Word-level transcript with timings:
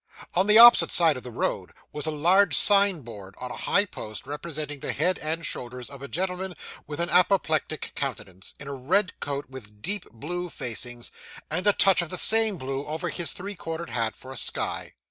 On 0.33 0.47
the 0.47 0.57
opposite 0.57 0.89
side 0.89 1.15
of 1.15 1.21
the 1.21 1.29
road 1.29 1.73
was 1.93 2.07
a 2.07 2.11
large 2.11 2.57
sign 2.57 3.01
board 3.01 3.35
on 3.37 3.51
a 3.51 3.55
high 3.55 3.85
post, 3.85 4.25
representing 4.25 4.79
the 4.79 4.93
head 4.93 5.19
and 5.19 5.45
shoulders 5.45 5.91
of 5.91 6.01
a 6.01 6.07
gentleman 6.07 6.55
with 6.87 6.99
an 6.99 7.11
apoplectic 7.11 7.91
countenance, 7.93 8.55
in 8.59 8.67
a 8.67 8.73
red 8.73 9.19
coat 9.19 9.47
with 9.47 9.83
deep 9.83 10.05
blue 10.11 10.49
facings, 10.49 11.11
and 11.51 11.67
a 11.67 11.73
touch 11.73 12.01
of 12.01 12.09
the 12.09 12.17
same 12.17 12.57
blue 12.57 12.83
over 12.87 13.09
his 13.09 13.31
three 13.33 13.53
cornered 13.53 13.91
hat, 13.91 14.15
for 14.15 14.31
a 14.31 14.37
sky. 14.37 14.95